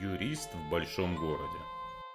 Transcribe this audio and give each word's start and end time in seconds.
Юрист 0.00 0.54
в 0.54 0.70
большом 0.70 1.16
городе. 1.16 1.58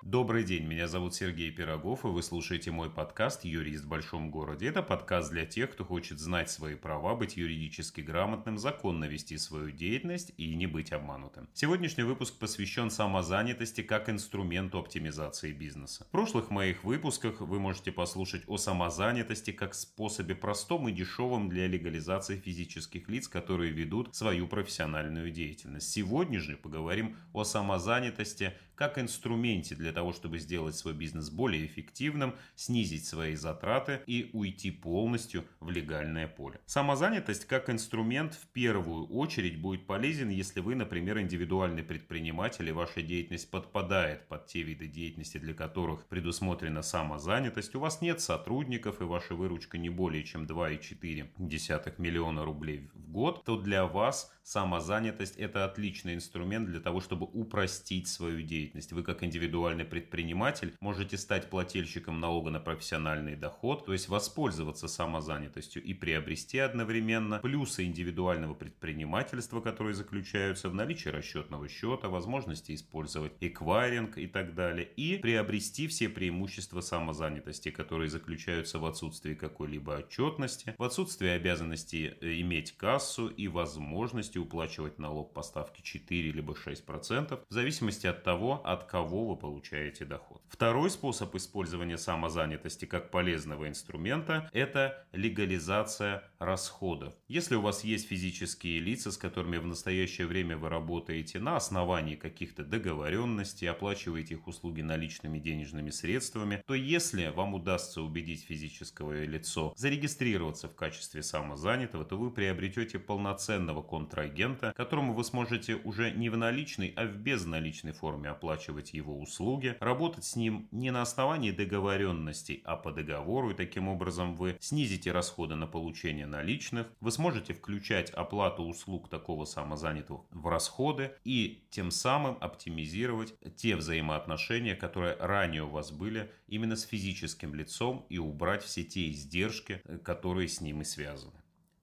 Добрый 0.10 0.46
день, 0.46 0.64
меня 0.64 0.88
зовут 0.88 1.16
Сергей 1.16 1.52
Пирогов, 1.52 2.06
и 2.06 2.08
вы 2.08 2.24
слушаете 2.24 2.72
мой 2.72 2.90
подкаст 2.90 3.44
«Юрист 3.44 3.84
в 3.84 3.90
большом 3.90 4.32
городе». 4.32 4.68
Это 4.68 4.82
подкаст 4.82 5.32
для 5.32 5.46
тех, 5.46 5.74
кто 5.74 5.84
хочет 5.84 6.18
знать 6.18 6.50
свои 6.50 6.76
права, 6.76 7.14
быть 7.14 7.36
юридически 7.36 8.00
грамотным, 8.00 8.58
законно 8.58 9.04
вести 9.04 9.38
свою 9.38 9.70
деятельность 9.70 10.32
и 10.38 10.56
не 10.56 10.66
быть 10.66 10.94
обманутым. 10.94 11.50
Сегодняшний 11.54 12.04
выпуск 12.04 12.40
посвящен 12.40 12.90
самозанятости 12.90 13.82
как 13.82 14.08
инструменту 14.08 14.80
оптимизации 14.80 15.52
бизнеса. 15.52 16.06
В 16.06 16.12
прошлых 16.12 16.52
моих 16.52 16.86
выпусках 16.86 17.42
вы 17.42 17.60
можете 17.60 17.92
послушать 17.92 18.44
о 18.48 18.56
самозанятости 18.56 19.52
как 19.52 19.74
способе 19.74 20.36
простом 20.36 20.88
и 20.88 20.94
дешевом 20.94 21.50
для 21.50 21.68
легализации 21.68 22.40
физических 22.40 23.10
лиц, 23.10 23.28
которые 23.28 23.74
ведут 23.74 24.16
свою 24.16 24.48
профессиональную 24.48 25.32
деятельность. 25.32 25.92
Сегодня 25.92 26.40
же 26.40 26.56
поговорим 26.56 27.18
о 27.34 27.44
самозанятости 27.44 28.54
как 28.78 29.00
инструменте 29.00 29.76
для 29.76 29.92
того, 29.92 30.14
чтобы 30.14 30.38
сделать 30.40 30.76
свой 30.76 30.94
бизнес 30.94 31.30
более 31.30 31.66
эффективным, 31.66 32.36
снизить 32.56 33.06
свои 33.06 33.36
затраты 33.36 34.02
и 34.06 34.30
уйти 34.34 34.70
полностью 34.72 35.46
в 35.60 35.72
легальное 35.72 36.28
поле. 36.28 36.60
Самозанятость 36.66 37.46
как 37.46 37.70
инструмент 37.70 38.36
в 38.36 38.48
первую 38.48 39.08
очередь 39.08 39.60
будет 39.60 39.88
полезен, 39.88 40.30
если 40.30 40.60
вы, 40.60 40.76
например, 40.76 41.20
индивидуальный 41.20 41.84
предприниматель 41.84 42.70
и 42.70 42.72
ваша 42.72 43.02
деятельность 43.02 43.50
подпадает 43.50 44.28
под 44.28 44.46
те 44.46 44.62
виды 44.62 44.88
деятельности, 44.88 45.40
для 45.40 45.56
которых 45.56 46.06
предусмотрена 46.06 46.84
самозанятость, 46.84 47.74
у 47.76 47.80
вас 47.80 48.02
нет 48.02 48.22
сотрудников 48.22 49.02
и 49.02 49.06
ваша 49.06 49.34
выручка 49.34 49.80
не 49.80 49.90
более 49.90 50.24
чем 50.24 50.46
2,4 50.46 51.94
миллиона 51.98 52.46
рублей 52.46 52.90
в 52.94 53.12
год, 53.12 53.44
то 53.44 53.58
для 53.58 53.88
вас 53.88 54.32
самозанятость 54.44 55.36
это 55.38 55.66
отличный 55.66 56.14
инструмент 56.14 56.70
для 56.70 56.80
того, 56.80 57.02
чтобы 57.02 57.26
упростить 57.26 58.08
свою 58.08 58.42
деятельность. 58.42 58.67
Вы 58.92 59.04
как 59.04 59.24
индивидуальный 59.24 59.86
предприниматель 59.86 60.76
можете 60.80 61.18
стать 61.18 61.50
плательщиком 61.50 62.20
налога 62.20 62.50
на 62.50 62.60
профессиональный 62.60 63.36
доход, 63.36 63.86
то 63.86 63.94
есть 63.94 64.10
воспользоваться 64.10 64.88
самозанятостью 64.88 65.84
и 65.84 65.94
приобрести 65.94 66.60
одновременно 66.60 67.40
плюсы 67.40 67.84
индивидуального 67.86 68.54
предпринимательства, 68.54 69.62
которые 69.62 69.94
заключаются 69.94 70.70
в 70.70 70.76
наличии 70.76 71.10
расчетного 71.10 71.68
счета, 71.68 72.10
возможности 72.10 72.74
использовать 72.74 73.34
эквайринг 73.42 74.18
и 74.18 74.28
так 74.28 74.56
далее, 74.56 74.88
и 74.96 75.18
приобрести 75.18 75.88
все 75.88 76.10
преимущества 76.10 76.82
самозанятости, 76.82 77.70
которые 77.70 78.10
заключаются 78.10 78.80
в 78.80 78.86
отсутствии 78.86 79.34
какой-либо 79.34 79.92
отчетности, 79.92 80.76
в 80.78 80.84
отсутствии 80.84 81.30
обязанности 81.30 82.18
э, 82.22 82.42
иметь 82.42 82.74
кассу 82.74 83.28
и 83.28 83.48
возможности 83.48 84.38
уплачивать 84.38 85.00
налог 85.00 85.34
по 85.34 85.42
ставке 85.42 85.84
4 85.84 86.32
либо 86.32 86.54
6% 86.54 87.40
в 87.50 87.54
зависимости 87.54 88.08
от 88.08 88.24
того, 88.24 88.57
от 88.64 88.86
кого 88.86 89.28
вы 89.28 89.36
получаете 89.36 90.06
доход. 90.06 90.42
Второй 90.50 90.90
способ 90.90 91.36
использования 91.36 91.98
самозанятости 91.98 92.86
как 92.86 93.12
полезного 93.12 93.68
инструмента– 93.68 94.50
это 94.54 95.06
легализация 95.14 96.24
расходов. 96.40 97.14
Если 97.28 97.56
у 97.56 97.62
вас 97.62 97.84
есть 97.84 98.08
физические 98.08 98.80
лица, 98.80 99.12
с 99.12 99.18
которыми 99.18 99.58
в 99.58 99.66
настоящее 99.66 100.28
время 100.28 100.58
вы 100.58 100.70
работаете 100.70 101.40
на 101.40 101.58
основании 101.58 102.16
каких-то 102.16 102.64
договоренностей, 102.64 103.68
оплачиваете 103.68 104.36
их 104.36 104.48
услуги 104.48 104.82
наличными 104.82 105.40
денежными 105.40 105.90
средствами, 105.90 106.64
то 106.66 106.74
если 106.74 107.28
вам 107.28 107.54
удастся 107.54 108.02
убедить 108.02 108.46
физическое 108.46 109.26
лицо 109.26 109.74
зарегистрироваться 109.76 110.68
в 110.68 110.76
качестве 110.76 111.24
самозанятого, 111.24 112.06
то 112.06 112.18
вы 112.18 112.32
приобретете 112.32 113.00
полноценного 113.00 113.82
контрагента, 113.82 114.74
которому 114.76 115.14
вы 115.14 115.24
сможете 115.24 115.76
уже 115.76 116.12
не 116.12 116.30
в 116.30 116.38
наличной, 116.38 116.94
а 116.96 117.06
в 117.06 117.18
безналичной 117.18 117.92
форме 117.92 118.30
оплачивать 118.48 118.94
его 118.94 119.20
услуги, 119.20 119.76
работать 119.82 120.24
с 120.24 120.38
ним 120.38 120.70
не 120.72 120.90
на 120.92 121.02
основании 121.02 121.52
договоренностей, 121.52 122.62
а 122.64 122.78
по 122.78 122.94
договору, 122.94 123.52
и 123.52 123.54
таким 123.54 123.90
образом 123.90 124.36
вы 124.36 124.58
снизите 124.62 125.12
расходы 125.12 125.56
на 125.56 125.68
получение 125.68 126.26
наличных, 126.26 126.88
вы 127.02 127.12
сможете 127.12 127.54
включать 127.54 128.10
оплату 128.12 128.64
услуг 128.64 129.10
такого 129.10 129.44
самозанятого 129.44 130.26
в 130.32 130.48
расходы 130.48 131.12
и 131.26 131.66
тем 131.70 131.92
самым 131.92 132.38
оптимизировать 132.40 133.34
те 133.58 133.76
взаимоотношения, 133.76 134.76
которые 134.76 135.18
ранее 135.20 135.64
у 135.64 135.70
вас 135.70 135.92
были 135.92 136.32
именно 136.48 136.78
с 136.78 136.84
физическим 136.84 137.54
лицом 137.54 138.06
и 138.10 138.18
убрать 138.18 138.64
все 138.64 138.84
те 138.84 139.12
издержки, 139.12 139.82
которые 140.06 140.48
с 140.48 140.62
ним 140.62 140.82
и 140.82 140.86
связаны. 140.86 141.34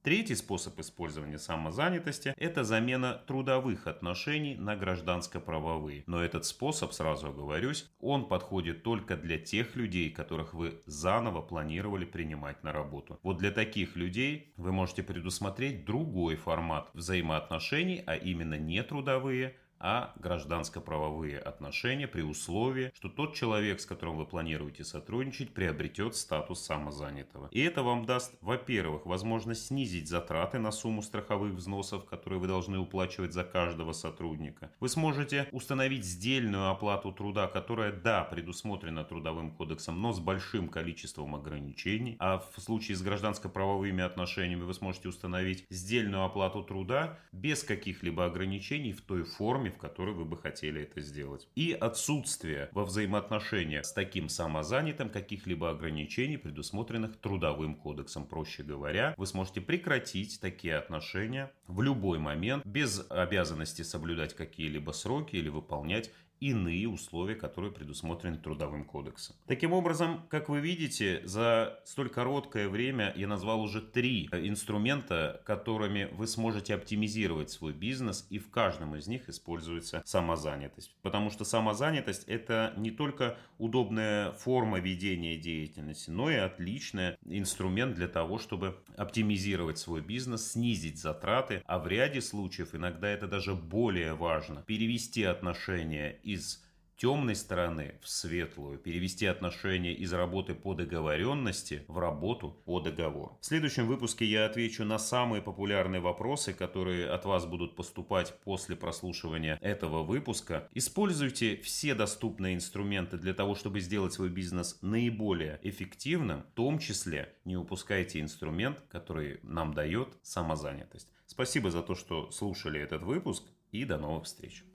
Третий 0.04 0.34
способ 0.34 0.78
использования 0.81 1.38
самозанятости– 1.38 2.34
это 2.37 2.62
замена 2.62 3.22
трудовых 3.26 3.87
отношений 3.87 4.54
на 4.54 4.76
гражданско-правовые. 4.76 6.04
Но 6.06 6.22
этот 6.22 6.44
способ, 6.44 6.92
сразу 6.92 7.28
оговорюсь, 7.28 7.88
он 8.00 8.28
подходит 8.28 8.82
только 8.82 9.16
для 9.16 9.38
тех 9.38 9.76
людей, 9.76 10.10
которых 10.10 10.53
вы 10.53 10.82
заново 10.84 11.41
планировали 11.41 12.04
принимать 12.04 12.62
на 12.62 12.70
работу. 12.70 13.19
Вот 13.22 13.38
для 13.38 13.50
таких 13.50 13.97
людей 13.97 14.53
вы 14.59 14.72
можете 14.72 15.03
предусмотреть 15.03 15.87
другой 15.87 16.36
формат 16.36 16.91
взаимоотношений, 16.92 18.04
а 18.06 18.15
именно 18.15 18.59
не 18.59 18.82
трудовые, 18.82 19.56
а 19.84 20.15
гражданско-правовые 20.17 21.39
отношения 21.39 22.09
при 22.09 22.22
условии, 22.22 22.91
что 22.95 23.11
тот 23.11 23.34
человек, 23.34 23.81
с 23.81 23.87
которым 23.87 24.17
вы 24.17 24.25
планируете 24.25 24.83
сотрудничать, 24.83 25.53
приобретет 25.53 26.17
статус 26.17 26.62
самозанятого. 26.62 27.49
И 27.50 27.61
это 27.61 27.83
вам 27.83 28.06
даст, 28.06 28.34
во-первых, 28.41 29.05
возможность 29.05 29.67
снизить 29.67 30.09
затраты 30.09 30.59
на 30.59 30.72
сумму 30.72 31.03
страховых 31.03 31.53
взносов, 31.53 32.06
которые 32.06 32.41
вы 32.41 32.47
должны 32.47 32.78
уплачивать 32.78 33.34
за 33.34 33.45
каждого 33.45 33.93
сотрудника. 33.93 34.72
Вы 34.81 34.89
сможете 34.89 35.49
установить 35.53 36.06
сдельную 36.06 36.71
оплату 36.71 37.12
труда, 37.12 37.47
которая, 37.47 37.93
да, 37.93 38.25
предусмотрена 38.25 39.05
трудовым 39.05 39.51
кодексом, 39.51 40.01
но 40.01 40.15
с 40.15 40.19
большим 40.19 40.69
количеством 40.69 41.34
ограничений. 41.34 42.16
А 42.21 42.39
в 42.39 42.59
случае 42.59 42.97
с 42.97 43.03
гражданско-правовыми 43.03 44.03
отношениями 44.03 44.62
вы 44.62 44.72
сможете 44.72 45.11
установить 45.11 45.66
сдельную 45.69 46.25
оплату 46.25 46.62
труда 46.62 47.19
без 47.33 47.62
каких-либо 47.62 48.25
ограничений 48.25 48.95
в 48.95 49.03
той 49.03 49.25
форме, 49.25 49.73
в 49.74 49.78
которой 49.78 50.14
вы 50.14 50.24
бы 50.24 50.36
хотели 50.36 50.82
это 50.82 51.00
сделать. 51.00 51.48
И 51.54 51.72
отсутствие 51.72 52.68
во 52.72 52.84
взаимоотношениях 52.84 53.84
с 53.84 53.92
таким 53.92 54.28
самозанятым 54.28 55.10
каких-либо 55.10 55.70
ограничений, 55.70 56.36
предусмотренных 56.36 57.16
трудовым 57.16 57.74
кодексом. 57.74 58.26
Проще 58.26 58.62
говоря, 58.62 59.14
вы 59.16 59.26
сможете 59.26 59.60
прекратить 59.60 60.40
такие 60.40 60.76
отношения 60.76 61.52
в 61.66 61.82
любой 61.82 62.18
момент 62.18 62.64
без 62.64 63.04
обязанности 63.10 63.82
соблюдать 63.82 64.34
какие-либо 64.34 64.92
сроки 64.92 65.36
или 65.36 65.48
выполнять 65.48 66.10
иные 66.44 66.88
условия, 66.88 67.34
которые 67.34 67.72
предусмотрены 67.72 68.37
Трудовым 68.37 68.84
кодексом. 68.84 69.34
Таким 69.47 69.72
образом, 69.72 70.27
как 70.28 70.49
вы 70.50 70.60
видите, 70.60 71.22
за 71.25 71.81
столь 71.84 72.10
короткое 72.10 72.69
время 72.69 73.12
я 73.16 73.27
назвал 73.27 73.62
уже 73.62 73.81
три 73.81 74.28
инструмента, 74.32 75.41
которыми 75.47 76.10
вы 76.12 76.27
сможете 76.27 76.75
оптимизировать 76.75 77.50
свой 77.50 77.72
бизнес, 77.72 78.27
и 78.28 78.38
в 78.38 78.50
каждом 78.50 78.94
из 78.94 79.06
них 79.06 79.28
используется 79.28 80.03
самозанятость. 80.04 80.94
Потому 81.00 81.31
что 81.31 81.44
самозанятость 81.44 82.25
это 82.25 82.75
не 82.77 82.91
только 82.91 83.38
удобная 83.59 84.33
форма 84.33 84.81
ведения 84.81 85.37
деятельности, 85.37 86.10
но 86.10 86.31
и 86.31 86.34
отличный 86.34 87.16
инструмент 87.25 87.94
для 87.94 88.09
того, 88.09 88.38
чтобы 88.38 88.77
оптимизировать 88.97 89.78
свой 89.78 90.03
бизнес, 90.03 90.53
снизить 90.53 90.99
затраты, 90.99 91.62
а 91.66 91.78
в 91.78 91.88
ряде 91.88 92.21
случаев 92.21 92.75
иногда 92.75 93.09
это 93.09 93.27
даже 93.27 93.54
более 93.54 94.15
важно, 94.15 94.62
перевести 94.62 95.22
отношения 95.22 96.19
из 96.34 96.65
темной 96.97 97.34
стороны 97.34 97.95
в 98.00 98.09
светлую, 98.09 98.78
перевести 98.78 99.27
отношения 99.27 99.93
из 99.93 100.12
работы 100.12 100.55
по 100.55 100.75
договоренности 100.75 101.84
в 101.89 101.99
работу 101.99 102.62
по 102.65 102.81
договору. 102.81 103.39
В 103.41 103.47
следующем 103.47 103.87
выпуске 103.87 104.25
я 104.25 104.47
отвечу 104.47 104.84
на 104.84 104.99
самые 104.99 105.43
популярные 105.43 106.00
вопросы, 106.00 106.53
которые 106.53 107.11
от 107.11 107.25
вас 107.25 107.47
будут 107.47 107.75
поступать 107.77 108.39
после 108.45 108.77
прослушивания 108.77 109.59
этого 109.61 110.03
выпуска. 110.03 110.69
Используйте 110.72 111.57
все 111.57 111.95
доступные 111.95 112.54
инструменты 112.54 113.19
для 113.19 113.34
того, 113.34 113.54
чтобы 113.54 113.80
сделать 113.80 114.13
свой 114.13 114.28
бизнес 114.28 114.78
наиболее 114.80 115.59
эффективным, 115.63 116.42
в 116.42 116.54
том 116.54 116.78
числе 116.78 117.34
не 117.45 117.57
упускайте 117.57 118.21
инструмент, 118.21 118.83
который 118.89 119.41
нам 119.42 119.75
дает 119.75 120.09
самозанятость. 120.22 121.09
Спасибо 121.27 121.71
за 121.71 121.83
то, 121.83 121.95
что 121.95 122.30
слушали 122.30 122.80
этот 122.80 123.03
выпуск 123.03 123.45
и 123.72 123.84
до 123.84 123.98
новых 123.98 124.25
встреч. 124.25 124.65